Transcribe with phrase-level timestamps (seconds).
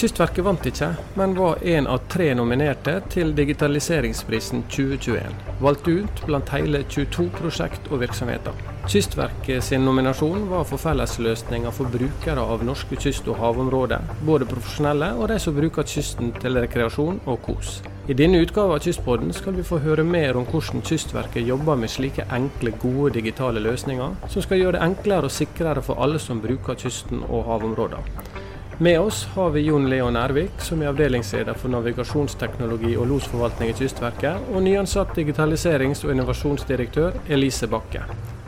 [0.00, 0.86] Kystverket vant ikke,
[1.20, 5.34] men var en av tre nominerte til Digitaliseringsprisen 2021.
[5.60, 8.56] Valgt ut blant hele 22 prosjekt og virksomheter.
[8.88, 14.08] Kystverket sin nominasjon var for fellesløsninger for brukere av norske kyst- og havområder.
[14.24, 17.82] Både profesjonelle og de som bruker kysten til rekreasjon og kos.
[18.08, 21.92] I denne utgaven av Kystpodden skal vi få høre mer om hvordan Kystverket jobber med
[21.92, 26.40] slike enkle, gode digitale løsninger, som skal gjøre det enklere og sikrere for alle som
[26.40, 28.48] bruker kysten og havområdene.
[28.82, 33.74] Med oss har vi Jon Leon Ervik, som er avdelingsleder for navigasjonsteknologi og losforvaltning i
[33.76, 38.06] Kystverket, og nyansatt digitaliserings- og innovasjonsdirektør Elise Bakke.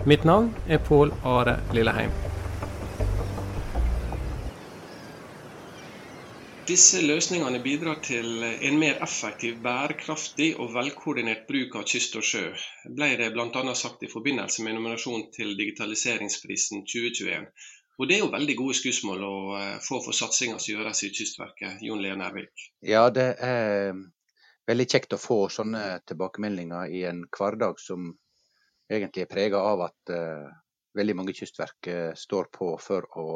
[0.08, 2.14] Mitt navn er Pål Are Lilleheim.
[6.72, 12.46] Disse løsningene bidrar til en mer effektiv, bærekraftig og velkoordinert bruk av kyst og sjø,
[12.88, 13.76] ble det bl.a.
[13.76, 17.44] sagt i forbindelse med nominasjon til Digitaliseringsprisen 2021.
[18.00, 21.12] Og Det er jo veldig gode skussmål å uh, få for satsinga som gjøres i
[21.12, 21.82] Kystverket.
[21.84, 22.70] Jon Lea Nærvik.
[22.88, 23.92] Ja, det er
[24.68, 28.08] veldig kjekt å få sånne tilbakemeldinger i en hverdag som
[28.92, 30.48] egentlig er prega av at uh,
[30.96, 33.28] veldig mange kystverk uh, står på for å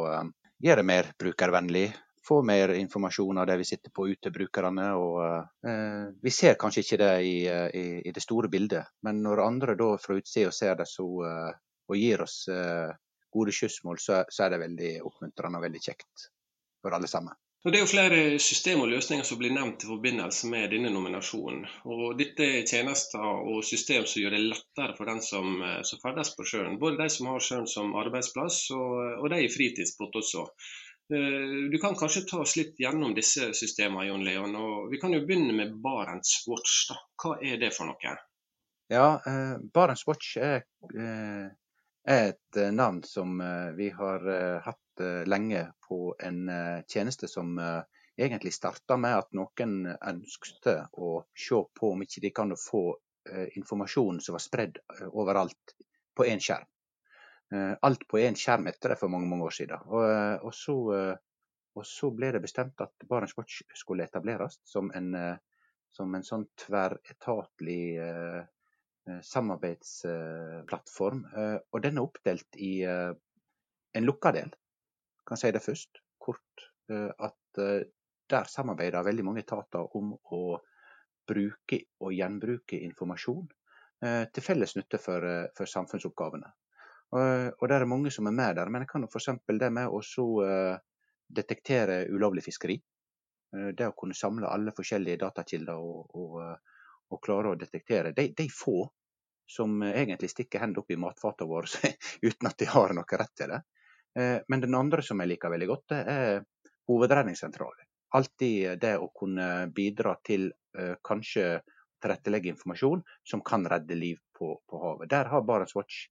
[0.64, 1.86] gjøre det mer brukervennlig.
[2.26, 4.86] Få mer informasjon av det vi sitter på ute, brukerne.
[4.98, 9.76] og Vi ser kanskje ikke det i, i, i, det store bildet, men når andre
[9.78, 12.40] da fra utsida ser det så, og gir oss
[13.36, 16.30] gode skyssmål, så, så, er det veldig oppmuntrende og veldig kjekt
[16.82, 17.36] for alle sammen.
[17.66, 20.92] Og det er jo flere system og løsninger som blir nevnt i forbindelse med denne
[20.94, 21.64] nominasjonen.
[21.90, 26.02] Og Dette er tjenester og system som gjør det lettere for den som, eh, som
[26.04, 26.78] ferdes på sjøen.
[26.78, 30.46] Både de som har sjøen som arbeidsplass, og, og de i fritidsbåt også.
[31.14, 34.56] Eh, du kan kanskje ta oss litt gjennom disse systemene, Jon Leon.
[34.56, 36.86] og Vi kan jo begynne med Barents Watch.
[36.90, 36.98] Da.
[37.22, 38.16] Hva er det for noe?
[38.90, 40.62] Ja, eh, Barents Watch er
[40.94, 41.46] eh,
[42.06, 44.82] er et eh, navn som eh, vi har eh, hatt
[45.28, 46.46] lenge på en
[46.88, 47.58] tjeneste som
[48.16, 52.80] egentlig starta med at noen ønskte å se på om ikke de kan få
[53.60, 54.78] informasjon som var spredd
[55.10, 55.74] overalt
[56.16, 56.64] på én skjerm.
[57.84, 59.84] Alt på én skjerm etter det for mange mange år siden.
[59.84, 60.08] Og,
[60.48, 60.78] og, så,
[61.76, 65.12] og så, ble det bestemt at BarentsWatch skulle etableres som en,
[65.92, 67.82] som en sånn tverretatlig
[69.22, 71.24] samarbeidsplattform.
[71.36, 73.12] Eh, og den er oppdelt i eh,
[73.96, 74.50] en lukka del.
[75.26, 76.42] Kan si det først, kort.
[76.86, 77.58] At
[78.30, 80.62] der samarbeider veldig mange etater om å
[81.26, 83.42] bruke og gjenbruke informasjon
[84.30, 86.46] til felles nytte for, for samfunnsoppgavene.
[87.10, 89.34] Og, og det er mange som er med der, men jeg kan f.eks.
[89.50, 89.98] det med å
[91.26, 92.78] detektere ulovlig fiskeri.
[93.50, 96.38] Det å kunne samle alle forskjellige datakilder og, og,
[97.12, 98.12] og klare å detektere.
[98.16, 98.84] De, de få
[99.46, 101.92] som egentlig stikker hendene opp i matfatet våre
[102.26, 103.60] uten at de har noe rett til det.
[104.18, 106.42] Eh, men den andre som jeg liker veldig godt, det er
[106.90, 107.86] hovedredningssentralen.
[108.16, 111.60] Alltid det å kunne bidra til eh, kanskje
[112.02, 115.10] tilrettelegge informasjon som kan redde liv på, på havet.
[115.10, 116.06] Der har Barents Watch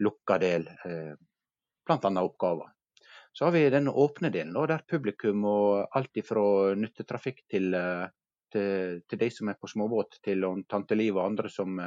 [0.00, 1.14] lukka del, eh,
[1.86, 2.22] bl.a.
[2.22, 2.70] oppgaver.
[3.32, 6.42] Så har vi den åpne delen, der publikum og alt fra
[6.74, 7.76] nyttetrafikk til,
[8.52, 11.78] til, til, de som er på småbåt, til Tante Liv og andre som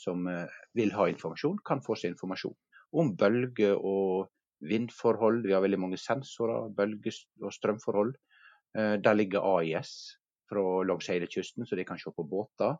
[0.00, 2.56] som eh, vil ha informasjon, kan få seg informasjon
[3.00, 4.30] om bølge- og
[4.66, 5.44] vindforhold.
[5.46, 8.14] Vi har veldig mange sensorer, bølge- og strømforhold.
[8.78, 9.94] Eh, der ligger AIS
[10.50, 12.78] fra langs hele kysten, så de kan se på båter.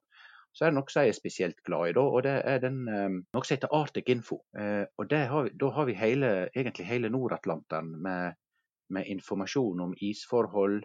[0.50, 3.08] Så er det noe jeg er spesielt glad i, da, og det er den, eh,
[3.22, 4.40] noe som heter Arctic Info.
[4.98, 8.34] og har vi, Da har vi hele, egentlig hele Nord-Atlanteren med,
[8.90, 10.82] med, informasjon om isforhold,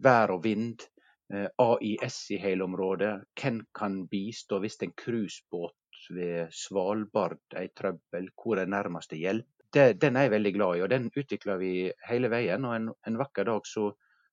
[0.00, 0.97] vær og vind, Eh,
[1.30, 3.12] AIS i hele området.
[3.36, 5.76] Hvem kan bistå hvis en cruisebåt
[6.10, 8.30] ved Svalbard er i trøbbel?
[8.32, 9.46] Hvor er nærmeste hjelp?
[9.72, 11.72] Det, den er jeg veldig glad i, og den utvikler vi
[12.08, 12.64] hele veien.
[12.64, 13.90] Og en, en vakker dag så,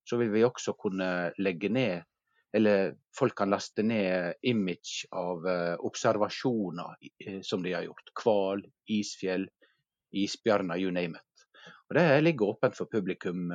[0.08, 2.04] så, vil vi også kunne legge ned
[2.56, 8.14] eller folk kan laste ned image av uh, observasjoner uh, som de har gjort.
[8.22, 9.44] Hval, isfjell,
[10.16, 11.44] isbjørner, you name it.
[11.90, 13.52] Og Det ligger åpent for publikum,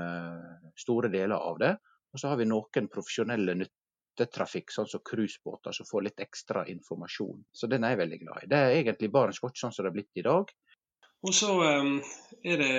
[0.78, 1.70] store deler av det.
[2.12, 7.44] Og så har vi noen profesjonelle nyttetrafikk, sånn som cruisebåter, som får litt ekstra informasjon.
[7.52, 8.50] Så den er jeg veldig glad i.
[8.50, 10.50] Det er egentlig Barents Watch sånn som det har blitt i dag.
[11.20, 11.98] Og så um,
[12.42, 12.74] er det,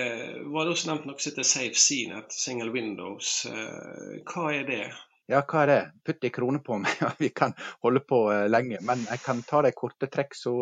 [0.49, 3.45] var det også nevnt noe som heter Safe Seanet, single windows.
[3.45, 4.85] Uh, hva er det?
[5.31, 5.81] Ja, hva er det?
[6.09, 7.53] Putt ei krone på meg, vi kan
[7.85, 8.81] holde på uh, lenge.
[8.87, 10.55] Men jeg kan ta det korte trekk, så,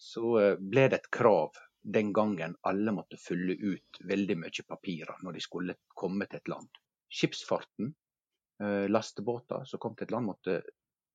[0.00, 5.36] så ble det et krav den gangen alle måtte fylle ut veldig mye papirer når
[5.36, 6.80] de skulle komme til et land
[7.10, 7.94] skipsfarten,
[8.62, 10.60] eh, lastebåter som kom til et land, måtte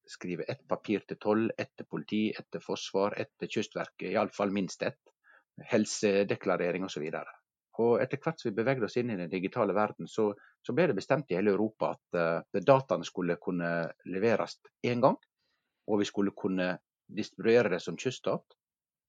[0.07, 4.53] skrive ett papir til toll, ett til politi, ett til forsvar, ett til Kystverket, iallfall
[4.53, 5.01] minst ett.
[5.71, 7.05] Helsedeklarering osv.
[7.79, 10.29] Og etter hvert som vi bevegde oss inn i den digitale verden, så,
[10.63, 13.71] så ble det bestemt i hele Europa at uh, dataene skulle kunne
[14.11, 15.17] leveres én gang.
[15.87, 16.73] Og vi skulle kunne
[17.07, 18.55] distribuere det som kyststat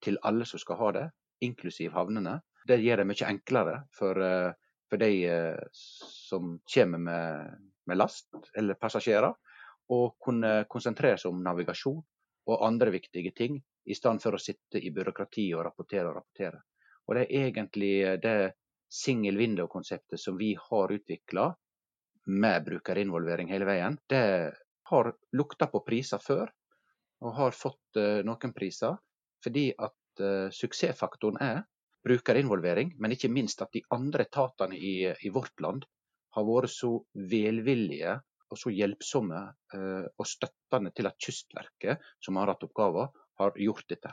[0.05, 1.07] til alle som skal ha det,
[1.47, 2.41] inklusiv havnene.
[2.67, 4.53] Det gjør det mye enklere for, uh,
[4.91, 7.57] for de uh, som kommer med,
[7.87, 8.29] med last
[8.59, 9.35] eller passasjerer,
[9.93, 12.01] og kunne konsentrere seg om navigasjon
[12.47, 16.63] og andre viktige ting, i stedet for å sitte i byråkrati og rapportere og rapportere.
[17.07, 18.55] Og det er egentlig eh, det
[18.91, 21.47] single window-konseptet som vi har utvikla
[22.27, 23.99] med brukerinvolvering hele veien.
[24.11, 24.23] Det
[24.91, 26.51] har lukta på priser før,
[27.23, 28.99] og har fått uh, noen priser.
[29.43, 30.23] Fordi at
[30.57, 31.59] suksessfaktoren er
[32.07, 35.85] brukerinvolvering, men ikke minst at de andre etatene i, i vårt land
[36.37, 36.93] har vært så
[37.33, 38.19] velvillige
[38.53, 39.41] og så hjelpsomme
[39.75, 43.11] eh, og støttende til at Kystverket, som har hatt oppgaver,
[43.41, 44.13] har gjort dette.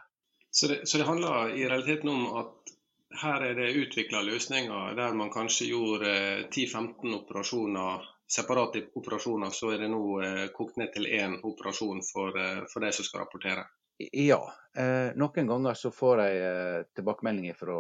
[0.50, 2.74] Så det, så det handler i realiteten om at
[3.22, 6.14] her er det utvikla løsninger der man kanskje gjorde
[6.50, 12.02] 10-15 eh, operasjoner, separate operasjoner, så er det nå eh, kokt ned til én operasjon
[12.08, 13.68] for, eh, for de som skal rapportere?
[13.98, 14.54] Ja.
[14.78, 17.78] Eh, noen ganger så får jeg eh, tilbakemeldinger fra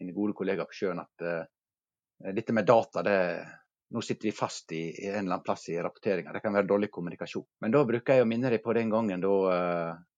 [0.00, 3.16] mine gode kollegaer på sjøen at eh, dette med data, det,
[3.94, 6.34] nå sitter vi fast i, en eller annen plass i rapporteringa.
[6.36, 7.46] Det kan være dårlig kommunikasjon.
[7.64, 9.34] Men da bruker jeg å minne dem på den gangen da,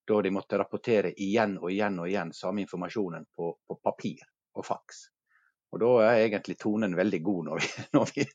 [0.08, 4.26] da de måtte rapportere igjen og igjen og igjen samme informasjonen på, på papir
[4.58, 5.06] og faks.
[5.72, 8.26] Og Da er egentlig tonen veldig god når vi, når vi,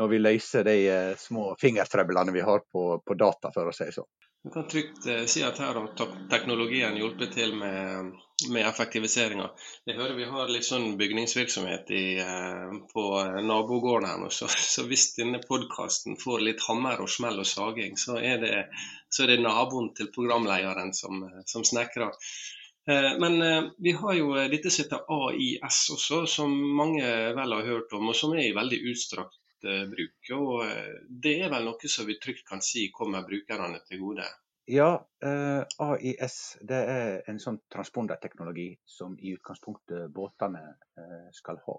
[0.00, 3.90] når vi løser de eh, små fingertrøblene vi har på, på, data, for å si
[3.92, 4.08] sånn.
[4.44, 5.88] Du kan trygt eh, si at her har
[6.30, 8.12] teknologien hjulpet til med,
[8.54, 9.48] med effektiviseringa.
[9.88, 13.06] Jeg hører vi har litt sånn bygningsvirksomhet i, eh, på
[13.48, 17.98] nabogården her nå, så, så, hvis denne podkasten får litt hammer og smell og saging,
[17.98, 18.54] så er det,
[19.10, 22.14] så er det naboen til programlederen som, som snekrer.
[22.90, 27.04] Eh, men eh, vi har jo eh, dette som heter AIS også, som mange
[27.36, 30.30] vel har hørt om, og som er i veldig utstrakt bruk.
[30.36, 30.62] Og
[31.08, 34.26] det er vel noe som vi trygt kan si kommer brukerne til gode?
[34.68, 34.90] Ja,
[35.24, 40.60] AIS det er en sånn transponderteknologi som i utgangspunktet båtene
[41.32, 41.76] skal ha.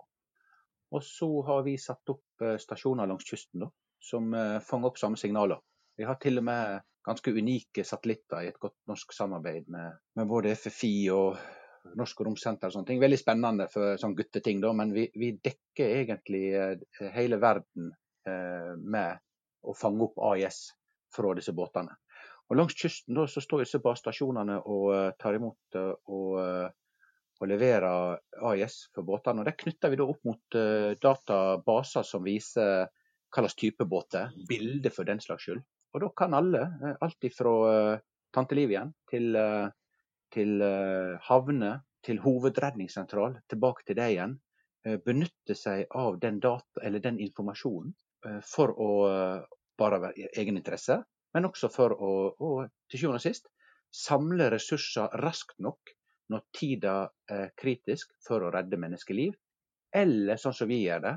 [0.89, 3.69] Og så har vi satt opp stasjoner langs kysten da,
[4.01, 4.33] som
[4.65, 5.61] fanger opp samme signaler.
[5.99, 10.29] Vi har til og med ganske unike satellitter i et godt norsk samarbeid med, med
[10.29, 11.37] både FFI og
[11.99, 13.01] Norsk Romsenter og sånne ting.
[13.01, 16.75] Veldig spennende for sånn gutteting, da, men vi, vi dekker egentlig eh,
[17.15, 17.91] hele verden
[18.27, 19.19] eh, med
[19.65, 20.69] å fange opp AIS
[21.15, 21.95] fra disse båtene.
[22.49, 27.35] Og Langs kysten da, så står disse basestasjonene og uh, tar imot uh, og, uh,
[27.37, 28.17] og, leverer
[28.49, 29.43] AIS for båtene.
[29.43, 30.57] Og Det knytter vi da opp mot
[31.03, 32.87] databaser som viser
[33.29, 35.61] hva slags type båter, bilder for den slags skyld.
[35.93, 37.99] Og da kan alle, eh, alt fra eh,
[38.33, 39.69] Tante Liv igjen til, eh,
[40.33, 40.61] til
[41.25, 41.71] havne,
[42.05, 44.35] til hovedredningssentral, tilbake til det igjen,
[45.05, 47.93] benytte seg av den, data, eller den informasjonen
[48.45, 48.91] for å
[49.79, 50.99] bare være egeninteresse,
[51.35, 53.49] men også for å, og til sjuende og sist,
[53.91, 55.93] samle ressurser raskt nok
[56.29, 56.95] når tida
[57.31, 59.33] er kritisk for å redde menneskeliv,
[59.95, 61.15] eller sånn som vi gjør det,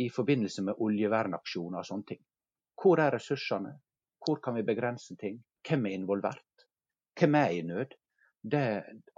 [0.00, 2.20] i forbindelse med oljevernaksjoner og sånne ting.
[2.80, 3.74] Hvor er ressursene?
[4.20, 5.38] Hvor kan vi begrense ting?
[5.66, 6.64] Hvem er involvert?
[7.16, 7.96] Hvem er i nød?
[8.42, 8.64] Det,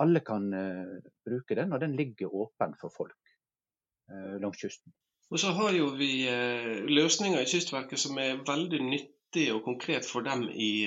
[0.03, 3.35] alle kan uh, bruke den, og den ligger åpen for folk
[4.11, 4.95] uh, langs kysten.
[5.33, 10.05] Og så har jo vi uh, løsninger i Kystverket som er veldig nyttig og konkret
[10.05, 10.85] for dem i,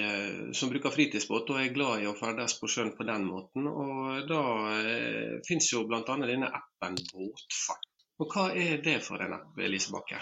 [0.53, 3.65] som bruker fritidsbåt og er glad i å ferdes på sjøen på den måten.
[3.65, 4.41] Og Da
[4.83, 6.03] eh, finnes jo bl.a.
[6.05, 7.89] denne appen Båtfart.
[8.21, 10.21] Og Hva er det for en app, Elise Bakke?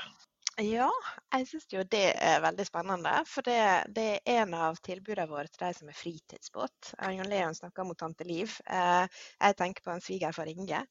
[0.61, 0.85] Ja,
[1.33, 3.11] jeg syns jo det er veldig spennende.
[3.25, 3.55] For det,
[3.89, 6.91] det er en av tilbudene våre til de som er fritidsbåt.
[7.15, 8.53] Jon Leon snakker mot tante Liv.
[8.69, 9.07] Eh,
[9.39, 10.83] jeg tenker på en svigerfar Inge.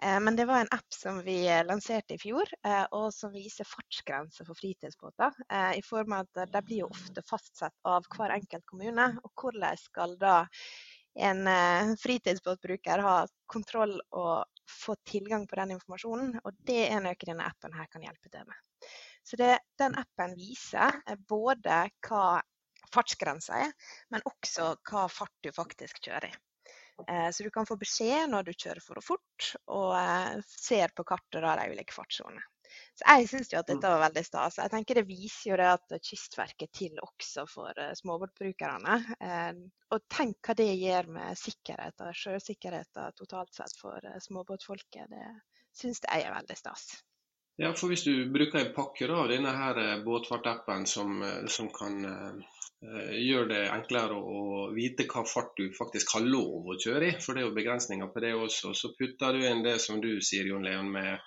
[0.00, 1.36] Eh, men det var en app som vi
[1.68, 5.36] lanserte i fjor, eh, og som viser fartsgrenser for fritidsbåter.
[5.76, 9.10] I form av at det blir jo ofte fastsatt av hver enkelt kommune.
[9.20, 10.38] Og hvordan skal da
[11.20, 11.44] en
[12.00, 13.14] fritidsbåtbruker ha
[13.52, 16.38] kontroll og få tilgang på den informasjonen?
[16.40, 18.66] Og det er noe denne appen her kan hjelpe til med.
[19.22, 22.40] Så det, den appen viser eh, både hva
[22.90, 23.74] fartsgrensa er,
[24.10, 26.38] men også hva fart du faktisk kjører i.
[27.08, 31.06] Eh, så du kan få beskjed når du kjører for fort, og eh, ser på
[31.06, 32.42] kartet da de ulike fartssonene.
[32.94, 34.60] Så jeg syns at dette var veldig stas.
[34.62, 38.98] Jeg tenker Det viser jo det at Kystverket er til også for småbåtbrukerne.
[39.90, 45.10] Og tenk hva det gjør med sikkerheten, sjøsikkerheten totalt sett for småbåtfolket.
[45.10, 45.26] Det
[45.82, 46.92] syns jeg er veldig stas.
[47.60, 51.98] Ja, for Hvis du bruker en pakke av denne eh, båtfartappen som, eh, som kan
[52.08, 52.60] uh,
[53.12, 57.36] gjøre det enklere å vite hva fart du faktisk har lov å kjøre i, for
[57.36, 60.48] det er jo begrensninger på det også, så putter du inn det som du sier,
[60.48, 61.20] Jon Leon, med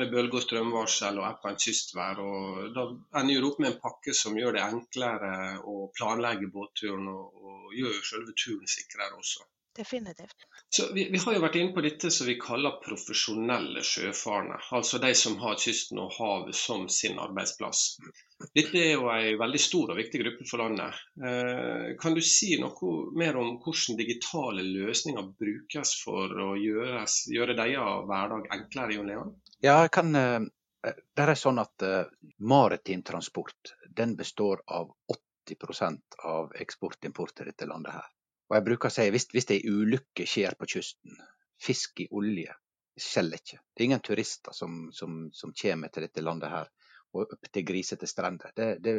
[0.00, 2.20] med bølge- og strømvarsel og appen Kystvær.
[2.24, 2.86] og Da
[3.20, 5.32] ender du opp med en pakke som gjør det enklere
[5.72, 9.46] å planlegge båtturen, og, og gjør selve turen sikrere også.
[9.76, 10.36] Definitivt.
[10.68, 14.58] Så vi, vi, har jo vært inne på dette som vi kaller profesjonelle sjøfarende.
[14.74, 17.84] Altså de som har kysten og havet som sin arbeidsplass.
[18.56, 20.98] Dette er jo en veldig stor og viktig gruppe for landet.
[21.22, 27.58] Eh, kan du si noe mer om hvordan digitale løsninger brukes for å gjøres, gjøre
[27.58, 29.36] deres hverdag enklere, Jon Leon?
[29.62, 30.16] Ja, jeg kan...
[30.16, 30.40] Eh,
[30.82, 32.06] det er sånn at uh,
[32.48, 37.98] Maritim transport den består av 80% av eksport-import i dette landet.
[37.98, 38.08] her.
[38.50, 41.14] Og jeg bruker å si hvis, hvis ei ulykke skjer på kysten,
[41.60, 42.54] fisk i olje,
[42.98, 43.60] skjeller ikke.
[43.70, 46.70] Det er ingen turister som, som, som, kommer til dette landet her
[47.14, 48.52] og opp til grisete strender.
[48.56, 48.94] Det, det,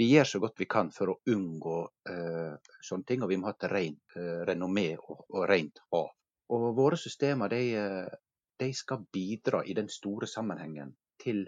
[0.00, 1.76] vi gjør så godt vi kan for å unngå
[2.10, 6.10] uh, sånne ting, og vi må ha et rent uh, renommé og, og rent hav.
[6.52, 11.44] Og våre systemer de, uh, de, skal bidra i den store sammenhengen til,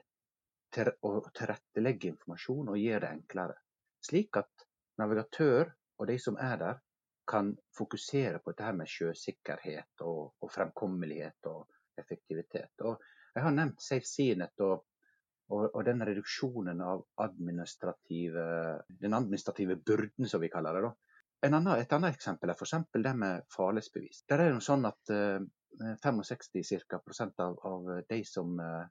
[0.73, 3.59] til å tilrettelegge informasjon og gjøre det enklere.
[4.05, 4.69] Slik at
[5.01, 6.81] navigatør og de som er der,
[7.27, 11.65] kan fokusere på dette med sjøsikkerhet og, og fremkommelighet og
[12.01, 12.85] effektivitet.
[12.87, 13.01] Og
[13.35, 14.85] jeg har nevnt Safe Seanet og,
[15.51, 18.47] og, og, den reduksjonen av administrative,
[19.03, 20.89] den administrative byrden, som vi kaller det.
[20.89, 20.93] da.
[21.47, 22.77] Annen, et annet eksempel er f.eks.
[22.95, 24.25] det med farledsbevis.
[24.31, 25.43] Der er det sånn at uh,
[26.03, 28.87] 65 cirka, prosent av, av, de som uh,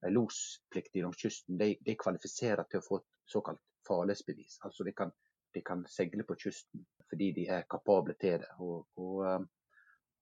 [0.00, 4.56] er lospliktige langs kysten, de, de, kvalifiserer til å få et såkalt farledsbevis.
[4.64, 5.12] Altså de kan
[5.54, 8.50] de kan seile på kysten fordi de er kapable til det.
[8.62, 9.40] Og, og, uh,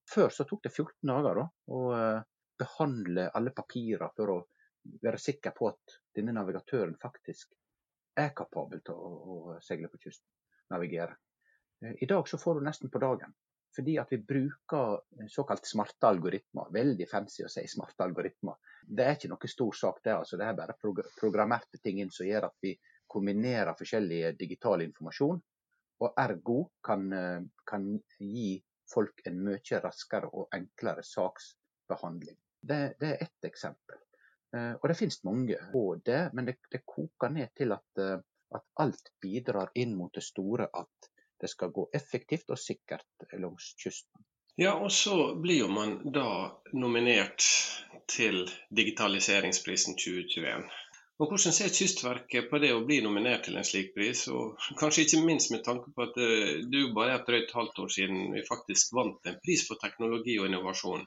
[0.09, 2.21] før så tok det 14 dager da, å uh,
[2.59, 4.39] behandle alle papirer for å
[5.03, 7.53] være sikker på at denne navigatøren faktisk
[8.19, 10.27] er kapabel til å, å seile på kysten.
[10.73, 11.17] navigere.
[11.85, 13.37] Uh, I dag så får du nesten på dagen.
[13.77, 16.71] Fordi at vi bruker såkalt smarte algoritmer.
[16.73, 18.57] Veldig fancy å si smarte algoritmer.
[18.89, 20.15] Det er ikke noe stor sak, det.
[20.15, 20.39] altså.
[20.41, 20.77] Det er bare
[21.21, 22.73] programmerte ting som gjør at vi
[23.09, 25.41] kombinerer forskjellige digital informasjon,
[26.01, 27.87] og ergo kan, eh, kan
[28.19, 28.59] gi
[28.93, 32.37] folk en mye raskere og enklere saksbehandling.
[32.61, 33.99] Det, det er ett eksempel.
[34.57, 38.17] Eh, og det finnes mange på det, men det, det koker ned til at, eh,
[38.55, 43.75] at, alt bidrar inn mot det store at det skal gå effektivt og sikkert langs
[43.79, 44.25] kysten.
[44.59, 47.45] Ja, og så blir jo man da nominert
[48.11, 50.65] til digitaliseringsprisen 2021.
[51.19, 55.03] Og Hvordan ser Kystverket på det å bli nominert til en slik pris, og kanskje
[55.05, 56.15] ikke minst med tanke på at
[56.71, 60.39] du bare er et drøyt halvt år siden vi faktisk vant en pris for teknologi
[60.39, 61.03] og innovasjon?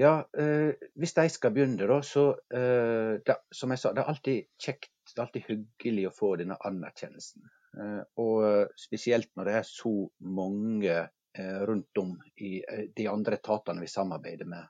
[0.00, 4.10] Ja, eh, Hvis jeg skal begynne, da, så eh, det, som jeg sa, det er
[4.10, 7.50] alltid kjekt, det er alltid hyggelig å få denne anerkjennelsen.
[7.78, 9.92] Eh, og eh, spesielt når det er så
[10.36, 12.54] mange eh, rundt om i
[12.96, 14.64] de andre etatene vi samarbeider med,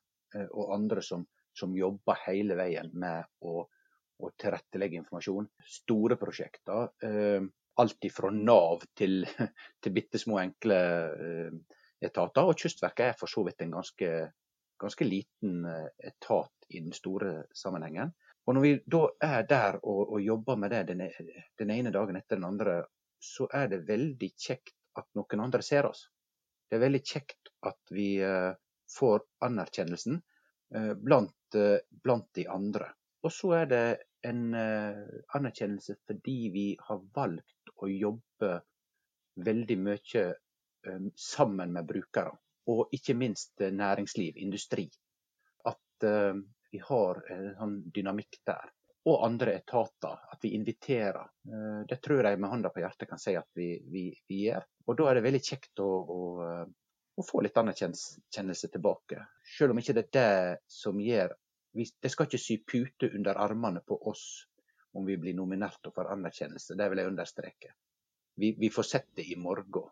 [0.57, 3.67] og andre som, som jobber hele veien med å
[4.23, 5.49] og tilrettelegge informasjon.
[5.67, 6.91] Store prosjekter.
[7.03, 7.43] Eh,
[7.83, 9.23] alt fra Nav til,
[9.83, 10.79] til bitte små, enkle
[11.27, 12.49] eh, etater.
[12.49, 14.11] Og Kystverket er for så vidt en ganske,
[14.81, 18.15] ganske liten eh, etat i den store sammenhengen.
[18.47, 21.05] Og Når vi da er der og, og jobber med det den,
[21.59, 22.81] den, ene dagen etter den andre,
[23.23, 26.09] så er det veldig kjekt at noen andre ser oss.
[26.67, 28.17] Det er veldig kjekt at vi
[28.91, 30.19] får anerkjennelsen
[31.05, 31.57] blant,
[32.03, 32.89] blant, de andre.
[33.23, 33.85] Og så er det
[34.27, 35.03] en eh,
[35.37, 38.53] anerkjennelse fordi vi har valgt å jobbe
[39.47, 42.35] veldig mye eh, sammen med brukere.
[42.71, 44.89] Og ikke minst eh, næringsliv, industri.
[45.71, 46.05] At
[46.73, 48.71] vi har en sånn dynamikk der.
[49.07, 50.19] Og andre etater.
[50.35, 51.29] At vi inviterer.
[51.87, 54.67] Det tror jeg med hånda på hjertet kan si at vi, vi, vi gjør.
[54.89, 56.19] Og da er det veldig kjekt å, å,
[57.15, 59.23] å få litt anerkjennelse tilbake.
[59.55, 61.37] Selv om ikke det er det som gjør
[61.73, 64.25] det skal ikke sy pute under armene på oss
[64.93, 66.77] om vi blir nominert og får anerkjennelse.
[66.77, 67.75] Det vil jeg understreke.
[68.37, 69.89] Vi, vi får sett det i morgen.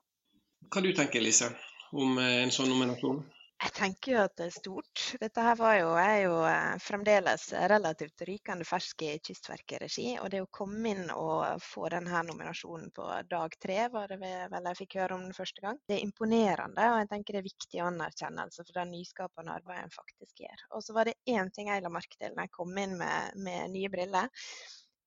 [0.68, 1.48] Hva du tenker Lise,
[1.96, 3.22] om eh, en sånn nominasjon?
[3.60, 5.02] Jeg tenker jo at det er stort.
[5.20, 10.06] Dette her var jo, er jo eh, fremdeles relativt rykende fersk i Kystverket-regi.
[10.22, 14.70] Og det å komme inn og få denne nominasjonen på dag tre, var det vel
[14.70, 15.80] jeg fikk høre om den første gang.
[15.84, 19.96] Det er imponerende, og jeg tenker det er viktig anerkjennelse for det nyskapende arbeidet en
[19.98, 20.64] faktisk gjør.
[20.78, 23.36] Og så var det én ting jeg la merke til når jeg kom inn med,
[23.44, 24.48] med nye briller.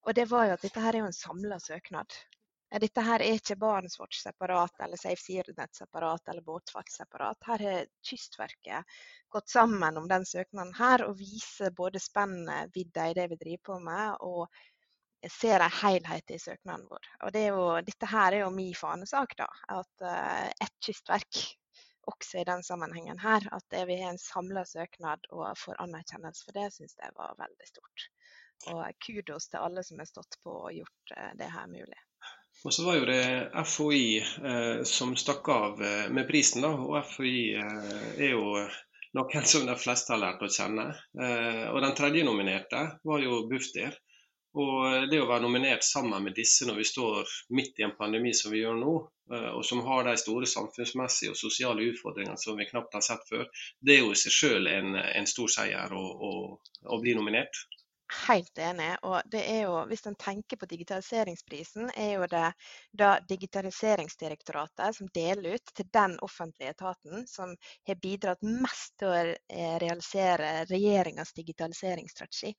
[0.06, 2.22] Og det var jo at dette her er jo en samla søknad.
[2.82, 7.38] Dette her er ikke Barentswatch separat eller Safe SafeSeaNet separat eller Båtvakt separat.
[7.46, 8.96] Her har Kystverket
[9.30, 13.64] gått sammen om den søknaden her og viser både spennet, vidda i det vi driver
[13.70, 17.12] på med, og ser en helhet i søknaden vår.
[17.28, 19.48] Og det jo, dette her er jo min fanesak, da.
[19.78, 21.44] At uh, ett kystverk
[22.10, 23.48] også i den sammenhengen her.
[23.52, 27.70] At vi har en samla søknad og får anerkjennelse for det, syns jeg var veldig
[27.70, 28.08] stort.
[28.74, 32.02] Og kudos til alle som har stått på og gjort eh, det her mulig.
[32.64, 33.24] Og så var jo det
[33.68, 36.72] FHI eh, som stakk av eh, med prisen, da.
[36.72, 38.56] Og FHI eh, er jo
[39.18, 40.88] noen som de fleste har lært å kjenne.
[41.20, 43.98] Eh, og den tredje nominerte var jo Bufdir.
[44.54, 48.36] Og det å være nominert sammen med disse når vi står midt i en pandemi
[48.38, 48.96] som vi gjør nå,
[49.34, 53.26] eh, og som har de store samfunnsmessige og sosiale utfordringene som vi knapt har sett
[53.30, 53.48] før,
[53.82, 56.34] det er jo i seg selv en, en stor seier å, å,
[56.86, 57.66] å bli nominert.
[58.14, 58.90] Helt enig.
[59.04, 62.46] og det er jo, Hvis en tenker på digitaliseringsprisen, er jo det
[63.02, 67.56] da Digitaliseringsdirektoratet som deler ut til den offentlige etaten som
[67.88, 72.54] har bidratt mest til å eh, realisere regjeringas digitaliseringsstrategi.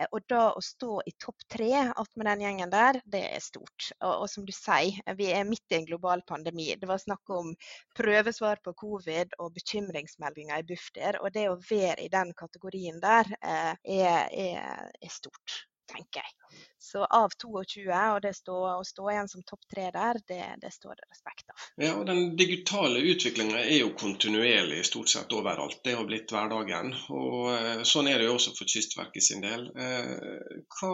[0.00, 1.70] Eh, og da å stå i topp tre
[2.16, 3.90] med den gjengen der, det er stort.
[4.00, 6.70] Og, og, som du sier, vi er midt i en global pandemi.
[6.78, 7.52] Det var snakk om
[7.98, 11.20] prøvesvar på covid og bekymringsmeldinger i Bufdir.
[11.22, 16.58] Og det å være i den kategorien der eh, er, er, er stort tenker jeg.
[16.82, 17.84] Så av 22,
[18.14, 21.52] og det stå, å stå igjen som topp tre der, det, det, står det respekt
[21.52, 21.60] av.
[21.84, 25.78] Ja, og Den digitale utviklinga er jo kontinuerlig stort sett overalt.
[25.86, 26.92] Det har blitt hverdagen.
[27.14, 29.68] og eh, Sånn er det jo også for Kystverket sin del.
[29.72, 30.92] Eh, hva,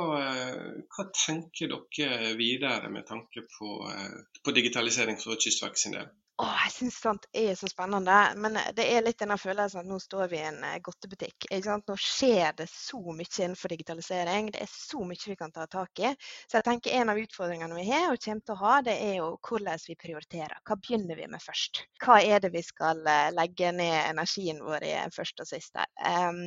[0.93, 6.13] hva tenker dere videre med tanke på, eh, på digitalisering for Kystverket sin del?
[6.43, 8.17] Åh, jeg syns sånt er så spennende.
[8.39, 11.49] Men det er litt denne følelsen at nå står vi i en eh, godtebutikk.
[11.51, 14.53] Nå skjer det så mye innenfor digitalisering.
[14.55, 16.13] Det er så mye vi kan ta tak i.
[16.47, 19.17] Så jeg tenker en av utfordringene vi har og kommer til å ha, det er
[19.19, 20.61] jo hvordan vi prioriterer.
[20.63, 21.83] Hva begynner vi med først?
[22.05, 25.91] Hva er det vi skal eh, legge ned energien vår i først og sist der?
[26.07, 26.47] Um,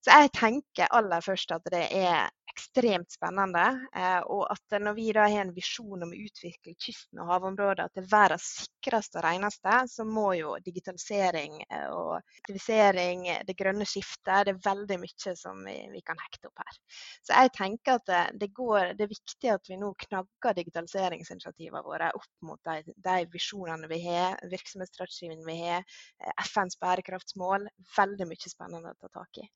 [0.00, 3.66] så jeg tenker aller først at det er ekstremt spennende.
[3.96, 7.90] Eh, og at når vi da har en visjon om å utvikle kysten og havområder
[7.94, 8.48] til verdens
[8.80, 14.62] sikreste og reneste, så må jo digitalisering eh, og aktivisering, det grønne skiftet, det er
[14.64, 16.80] veldig mye som vi, vi kan hekte opp her.
[17.26, 21.84] Så jeg tenker at det, det, går, det er viktig at vi nå knagger digitaliseringsinitiativene
[21.86, 25.86] våre opp mot de, de visjonene vi har, virksomhetsstrategien vi har,
[26.24, 27.68] eh, FNs bærekraftsmål.
[27.96, 29.46] Veldig mye spennende å ta tak i.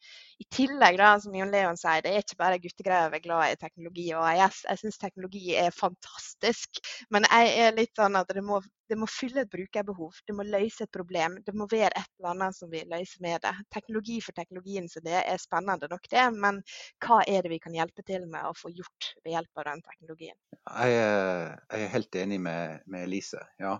[0.42, 3.25] I tillegg, da, som Jon Leon sier, det er ikke bare gutter greier å være
[3.25, 4.62] glad i teknologi og AIS.
[4.68, 6.81] Jeg syns teknologi er fantastisk.
[7.14, 10.20] Men jeg er litt sånn at det må, det må, fylle et brukerbehov.
[10.27, 11.38] Det må løse et problem.
[11.47, 13.55] Det må være et eller annet som vi løser med det.
[13.75, 16.25] Teknologi for teknologien så det er spennende nok, det.
[16.37, 16.62] Men
[17.05, 19.85] hva er det vi kan hjelpe til med å få gjort ved hjelp av den
[19.88, 20.38] teknologien?
[20.64, 23.42] Jeg, jeg er helt enig med, med Elise.
[23.61, 23.79] Ja.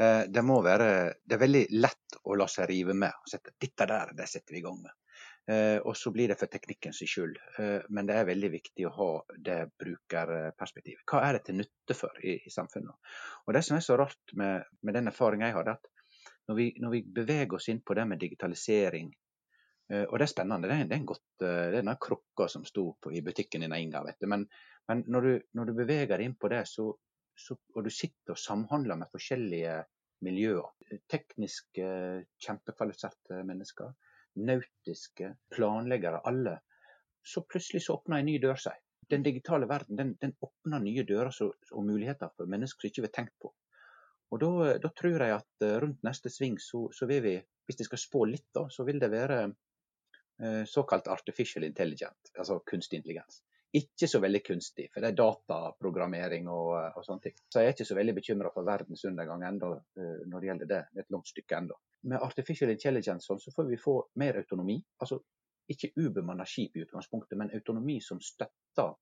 [0.00, 0.88] Eh, det, må være,
[1.22, 3.14] det er veldig lett å la seg rive med.
[3.14, 4.94] og sette, Dette der, det setter vi i gang med.
[5.46, 7.36] Eh, og så blir det for teknikkens skyld.
[7.60, 9.08] Eh, men det er veldig viktig å ha
[9.48, 11.04] det brukerperspektivet.
[11.10, 13.12] Hva er det til nytte for i, i samfunnet?
[13.44, 15.90] Og Det som er så rart med, med den erfaringen jeg hadde, at
[16.48, 19.10] når vi, når vi, beveger oss inn på det med digitalisering
[19.92, 20.68] eh, Og det er spennende.
[20.68, 23.76] Det er, det er en godt, det er krukka som sto på, i butikken din
[23.76, 24.08] en gang.
[24.08, 24.28] vet du.
[24.32, 24.48] Men,
[24.88, 26.88] men når, du, når, du, beveger deg inn på det, så,
[27.36, 29.76] så, og du sitter og samhandler med forskjellige
[30.24, 30.72] miljøer,
[31.12, 33.92] teknisk kjempekvalifiserte mennesker,
[34.36, 36.58] nautiske planleggere, alle.
[37.24, 38.80] Så plutselig så åpner en ny dør seg.
[39.10, 43.10] Den digitale verden den, den åpner nye dører og muligheter for mennesker som ikke vi
[43.10, 43.52] har tenkt på.
[44.32, 44.50] Og da,
[44.82, 47.34] da, tror jeg at eh, rundt neste sving så, så, vil vi,
[47.68, 52.58] hvis jeg skal spå litt, da, så vil det være eh, såkalt artificial intelligence, altså
[52.66, 53.42] kunstig intelligens.
[53.74, 57.34] Ikke så veldig kunstig, for det er dataprogrammering og, og sånne ting.
[57.50, 60.70] Så jeg er ikke så veldig bekymra for verdens undergang enda, eh, når det gjelder
[60.70, 60.82] det.
[61.02, 64.76] Et langt stykke ennå med artificial intelligence sånn, så får vi få mer autonomi.
[65.00, 65.18] Altså
[65.72, 68.92] ikke ubemanna skip i utgangspunktet, men autonomi som støtter,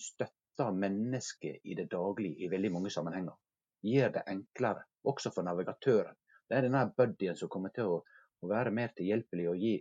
[0.00, 3.36] støtter mennesket i det daglige i veldig mange sammenhenger.
[3.84, 6.16] Gjør det enklere, også for navigatøren.
[6.48, 7.98] Det er denne buddyen som kommer til å,
[8.40, 9.74] å være mer tilhjelpelig og gi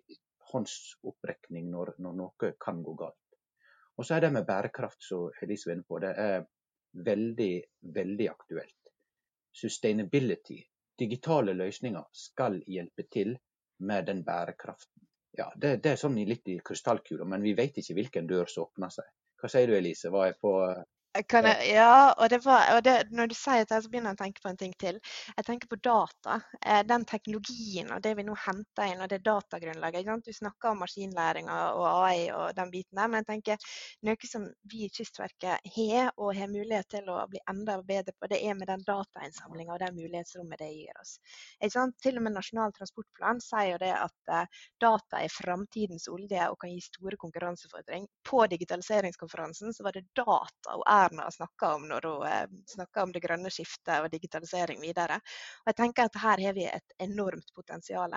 [0.51, 3.19] håndsopprekning når, når, noe kan gå galt.
[3.97, 6.45] Og så er det med bærekraft, som Elise var inne på, det er
[7.07, 7.53] veldig,
[7.97, 8.91] veldig aktuelt.
[9.57, 10.61] Sustainability
[10.99, 13.37] digitale løsninger skal hjelpe til
[13.79, 15.03] med den bærekraften.
[15.37, 18.65] Ja, det, det er sånn litt i krystallkula, men vi vet ikke hvilken dør som
[18.65, 19.09] åpner seg.
[19.37, 20.09] Hva sier du Elise?
[20.13, 20.53] Var jeg på
[21.17, 24.23] jeg, ja, og, det var, og det, når du sier det, så begynner jeg å
[24.23, 24.99] tenke på en ting til.
[25.35, 26.39] Jeg tenker på data.
[26.61, 30.09] Eh, den teknologien og det vi nå henter inn, og det datagrunnlaget.
[30.25, 33.69] Du snakker om maskinlæring og AI og den biten der, men jeg tenker
[34.07, 38.29] noe som vi i Kystverket har og har mulighet til å bli enda bedre på,
[38.31, 41.17] det er med den datainnsamlinga og det mulighetsrommet det gir oss.
[42.03, 46.59] Til og med Nasjonal transportplan sier jo det at uh, data er framtidens olje og
[46.61, 48.07] kan gi store konkurransefordring.
[48.27, 53.13] På digitaliseringskonferansen så var det data og Erna snakker om når hun eh, snakker om
[53.15, 55.19] det grønne skiftet og digitalisering videre.
[55.63, 58.13] Og jeg tenker at Her har vi et enormt potensial.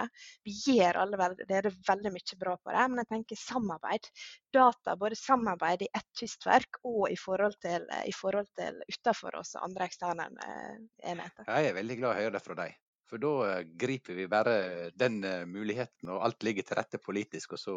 [0.47, 4.11] Vi gjør allerede er veldig mye bra på det, men jeg tenker samarbeid.
[4.53, 9.57] Data, både samarbeid i ett kystverk og i forhold til, i forhold til utenfor oss
[9.57, 10.79] og andre eksterne eh,
[11.13, 11.49] enheter.
[11.49, 12.79] Jeg er veldig glad å høre det fra deg.
[13.11, 14.57] For da eh, griper vi bare
[14.95, 17.57] den eh, muligheten, og alt ligger til rette politisk.
[17.57, 17.77] Og så,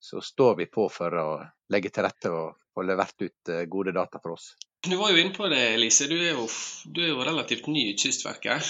[0.00, 1.28] så står vi på for å
[1.72, 4.54] legge til rette og få levert ut eh, gode data for oss.
[4.86, 6.06] Du var jo inne på det, Elise.
[6.06, 6.44] Du er jo,
[6.94, 8.68] du er jo relativt ny i Kystverket.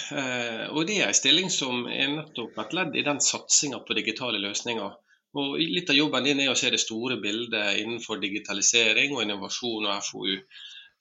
[0.72, 4.40] og det er en stilling som er nettopp et ledd i den satsinga på digitale
[4.40, 4.94] løsninger.
[5.36, 9.90] Og Litt av jobben din er å se det store bildet innenfor digitalisering og innovasjon
[9.90, 10.38] og FoU.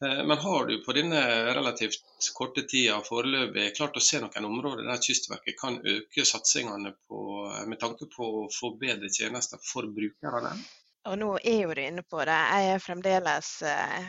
[0.03, 1.21] Eh, men har du på denne
[1.55, 2.03] relativt
[2.35, 7.21] korte tida foreløpig klart å se noen områder der Kystverket kan øke satsingene på,
[7.69, 10.53] med tanke på å få bedre tjenester for brukerne?
[11.05, 12.35] Og nå er jo du inne på det.
[12.35, 14.07] Jeg er fremdeles eh,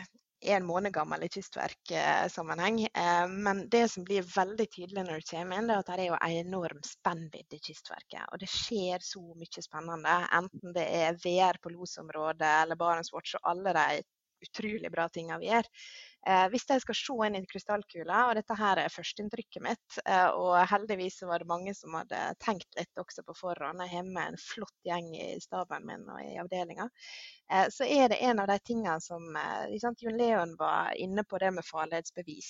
[0.53, 2.79] en måned gammel i kystverksammenheng.
[2.85, 6.11] Eh, men det som blir veldig tydelig når du kommer inn, er at det er
[6.11, 8.27] jo enorm spennvidde i Kystverket.
[8.31, 10.19] Og det skjer så mye spennende.
[10.39, 14.03] Enten det er VR på losområdet eller Barentswatch og alle de
[14.45, 15.69] utrolig bra tingene vi gjør.
[16.27, 20.27] Eh, hvis jeg skal se inn i krystallkula, og dette her er førsteinntrykket mitt, eh,
[20.33, 24.33] og heldigvis var det mange som hadde tenkt litt også på forhånd, jeg har med
[24.33, 26.89] en flott gjeng i staben min og i avdelinga,
[27.71, 29.23] så er det en av de tingene som
[29.81, 32.49] sant, Jon Leon var inne på det med farledsbevis.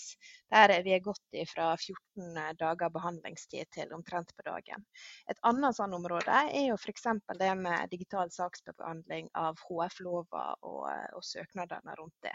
[0.49, 4.86] Der er vi gått fra 14 dager behandlingstid til omtrent på dagen.
[5.29, 7.05] Et annet sånn område er jo f.eks.
[7.39, 12.33] det med digital saksbehandling av HF-lover og, og søknadene rundt det.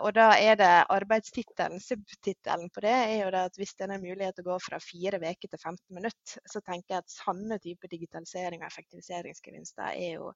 [0.00, 4.02] Og da er det arbeidstittelen, subtittelen på det, er jo det at hvis det er
[4.02, 7.58] mulighet til å gå fra fire uker til 15 minutter, så tenker jeg at sanne
[7.62, 10.30] type digitalisering og effektiviseringsgevinster er jo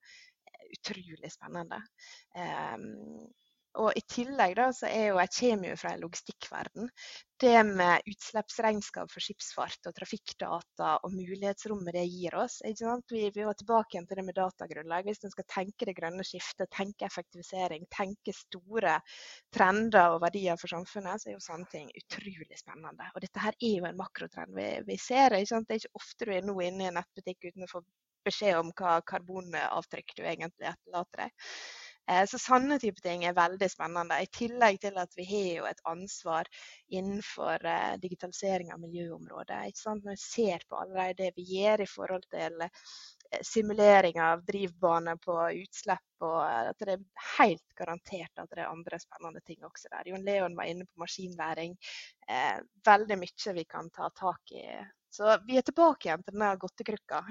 [0.77, 1.81] utrolig spennende.
[2.37, 3.29] Um,
[3.79, 6.89] og I tillegg da, så er jo, jeg kommer jo fra en logistikkverden.
[7.39, 12.57] Det med utslippsregnskap for skipsfart og trafikkdata og mulighetsrommet det gir oss.
[12.65, 15.07] Vi, vi, var tilbake igjen til det med datagrunnlag.
[15.07, 18.97] Hvis en skal tenke det grønne skiftet, tenke effektivisering, tenke store
[19.55, 23.13] trender og verdier for samfunnet, så er jo sånne ting utrolig spennende.
[23.15, 25.39] Og dette her er jo en makrotrend vi, vi ser.
[25.39, 27.87] Det er ikke ofte du er nå inne i en nettbutikk uten å få
[28.27, 31.49] beskjed om hva karbonavtrykk du egentlig etterlater deg.
[32.09, 34.17] Eh, så sånne type ting er veldig spennende.
[34.23, 36.49] I tillegg til at vi har jo et ansvar
[36.89, 39.61] innenfor eh, digitalisering av miljøområdet.
[39.85, 45.19] Når vi ser på allerede det vi gjør i forhold til eh, simulering av drivbane
[45.21, 47.05] på utslipp, og at det er
[47.37, 50.09] helt garantert at det er andre spennende ting også der.
[50.09, 51.77] Jon Leon var inne på maskinlæring.
[52.85, 54.65] veldig mye vi kan ta tak i
[55.19, 57.25] så vi er tilbake igjen til denne godtekrukka.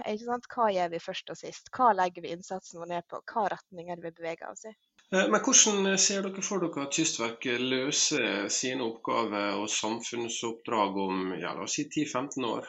[0.52, 1.70] Hva gjør vi først og sist?
[1.72, 3.22] Hva legger vi innsatsen vår ned på?
[3.32, 4.74] Hva retning er vi beveger oss i?
[5.16, 11.22] Eh, men Hvordan ser dere for dere at Kystverket løser sine oppgaver og samfunnsoppdrag om
[11.40, 12.68] ja, la oss si 10-15 år?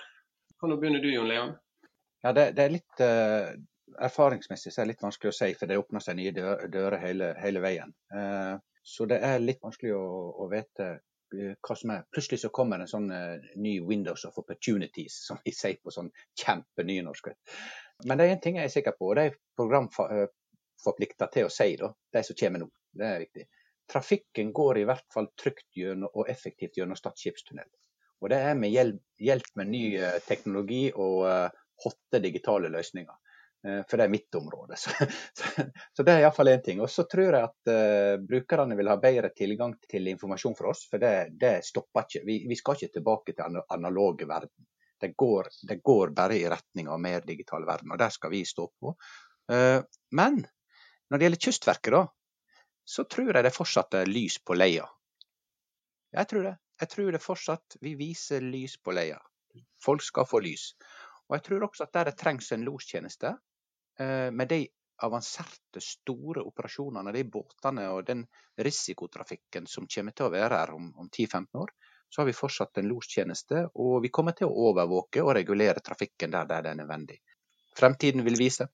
[0.61, 1.57] Kan du begynne du, Jon Leon?
[2.23, 3.51] Ja, det, det er litt uh,
[3.99, 6.35] Erfaringsmessig så er det litt vanskelig å si, for det åpner seg nye
[6.71, 7.91] dører hele, hele veien.
[8.15, 8.55] Uh,
[8.87, 10.07] så det er litt vanskelig å,
[10.47, 11.01] å vite Eh,
[11.35, 12.07] hva som er.
[12.13, 16.11] Plutselig så kommer en sånn uh, ny Windows of Opportunities, som vi sier på sånn
[16.41, 17.31] kjempenynorsk.
[18.07, 21.53] Men det er en ting jeg er sikker på, og det er programforplikta til å
[21.53, 22.71] si, da, de som kommer nå.
[22.99, 23.47] Det er viktig.
[23.89, 27.69] Trafikken går i hvert fall trygt gjennom, og effektivt gjennom Stad skipstunnel.
[28.21, 29.83] Og det er med hjelp, hjelp med ny
[30.27, 31.23] teknologi og
[31.85, 33.15] hotte digitale løsninger.
[33.67, 34.77] Eh, for det er mitt område.
[34.83, 34.91] Så,
[35.33, 35.65] så,
[35.97, 36.81] så det er iallfall én ting.
[36.81, 40.85] Og så tror jeg at uh, brukerne vil ha bedre tilgang til informasjon fra oss,
[40.91, 42.25] for det, det stopper ikke.
[42.27, 44.69] Vi, vi, skal ikke tilbake til analoge verden.
[44.99, 48.45] Det går, det går, bare i retning av mer digital verden, og der skal vi
[48.47, 48.95] stå på.
[49.51, 49.83] Uh,
[50.15, 50.45] men
[51.09, 52.05] når det gjelder Kystverket, da,
[52.89, 54.87] så tror jeg det fortsatt er lys på leia.
[56.15, 56.57] Jeg tror det.
[56.79, 59.19] Jeg tror det fortsatt vi viser lys på leia.
[59.83, 60.71] Folk skal få lys.
[61.29, 63.35] Og jeg tror også at der det trengs en lostjeneste,
[64.01, 64.69] Eh, med de
[65.03, 68.25] avanserte, store operasjonene, de båtene og den
[68.63, 71.73] risikotrafikken som kommer til å være her om, om 10-15 år,
[72.09, 76.33] så har vi fortsatt en lostjeneste, og vi kommer til å overvåke og regulere trafikken
[76.35, 77.19] der, der det er nødvendig.
[77.79, 78.69] Fremtiden vil vise.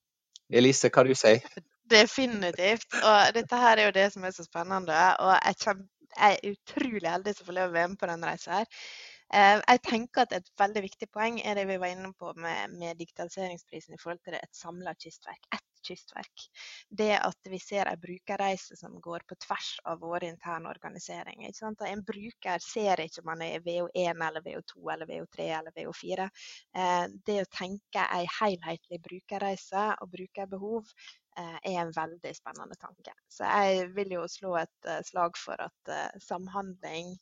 [0.52, 1.40] Elise, hva du sier
[1.96, 2.94] Definitivt.
[3.00, 5.00] Og dette her er jo det som er så spennende.
[5.20, 5.74] Og jeg,
[6.14, 8.84] er utrolig heldig som får lov å være med på denne reisen her.
[9.32, 12.74] Eh, jeg tenker at Et veldig viktig poeng er det vi var inne på med,
[12.78, 15.48] med digitaliseringsprisen i forhold til et samla kystverk.
[15.54, 16.44] Ett kystverk.
[16.88, 21.52] Det at vi ser en brukerreise som går på tvers av våre interne organiseringer.
[21.88, 26.28] En bruker ser ikke om man er VO1 eller VO2 eller VO3 eller VO4.
[26.76, 30.88] Eh, det å tenke en helhetlig brukerreise og brukerbehov
[31.36, 33.14] er en veldig spennende tanke.
[33.30, 35.92] Så jeg vil jo slå et slag for at
[36.22, 37.14] samhandling,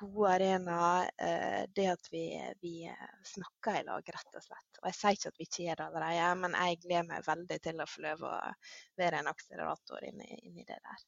[0.00, 1.10] gode arenaer,
[1.76, 2.24] det at vi,
[2.62, 2.74] vi,
[3.34, 4.80] snakker i lag, rett og slett.
[4.80, 7.60] Og jeg sier ikke at vi ikke gjør det allerede, men jeg gleder meg veldig
[7.66, 8.34] til å få lov å
[9.00, 11.06] være en akselerator inni, inni det der.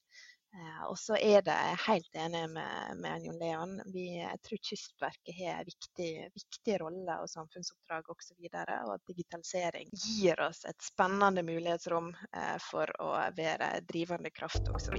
[0.55, 3.75] Eh, og så er det helt enig med, med Jon Leon.
[3.95, 8.37] Vi, jeg tror Kystverket har en viktig, viktig rolle og samfunnsoppdrag osv.
[8.37, 14.69] Og, og at digitalisering gir oss et spennende mulighetsrom eh, for å være drivende kraft
[14.77, 14.99] osv.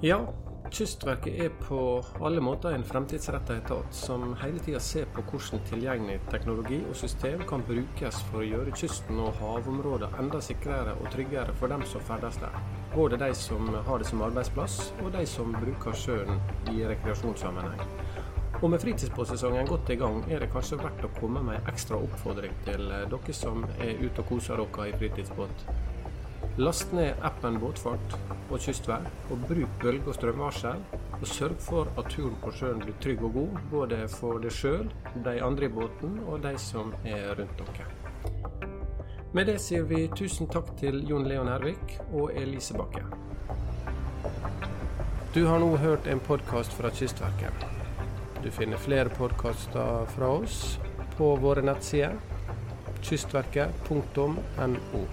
[0.00, 0.22] Ja,
[0.70, 1.78] Kystverket er på
[2.22, 7.42] alle måter en fremtidsrettet etat som hele tida ser på hvordan tilgjengelig teknologi og system
[7.50, 12.06] kan brukes for å gjøre kysten og havområdene enda sikrere og tryggere for dem som
[12.06, 12.54] ferdes der.
[12.94, 16.38] Både de som har det som arbeidsplass, og de som bruker sjøen
[16.70, 17.82] i rekreasjonssammenheng.
[18.60, 21.98] Og med fritidsbåtsesongen godt i gang, er det kanskje verdt å komme med en ekstra
[21.98, 25.66] oppfordring til dere som er ute og koser dere i fritidsbåt.
[26.60, 28.14] Last ned appen Båtfart
[28.52, 30.82] og kystvær, og bruk bølge- og strømvarsel.
[31.20, 34.90] Og sørg for at turen på sjøen blir trygg og god, både for deg sjøl,
[35.24, 37.86] de andre i båten og de som er rundt dere.
[39.32, 43.06] Med det sier vi tusen takk til Jon Leon Hervik og Elise Bakke.
[45.32, 47.64] Du har nå hørt en podkast fra Kystverket.
[48.44, 50.76] Du finner flere podkaster fra oss
[51.16, 52.20] på våre nettsider
[53.00, 55.08] kystverket.no.